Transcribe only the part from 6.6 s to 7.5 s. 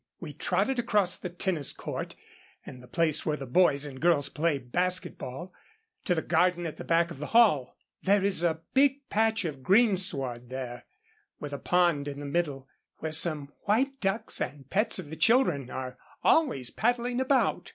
at the back of the